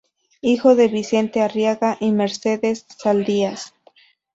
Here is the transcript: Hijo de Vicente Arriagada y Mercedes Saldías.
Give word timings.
Hijo 0.41 0.73
de 0.73 0.87
Vicente 0.87 1.43
Arriagada 1.43 1.97
y 1.99 2.11
Mercedes 2.11 2.87
Saldías. 2.97 3.75